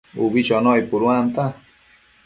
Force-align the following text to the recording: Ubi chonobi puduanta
Ubi 0.23 0.39
chonobi 0.47 0.81
puduanta 0.89 1.43